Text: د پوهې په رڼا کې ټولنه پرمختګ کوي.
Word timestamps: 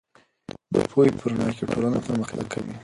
د 0.73 0.75
پوهې 0.91 1.09
په 1.19 1.25
رڼا 1.29 1.47
کې 1.57 1.63
ټولنه 1.71 1.97
پرمختګ 2.07 2.45
کوي. 2.53 2.75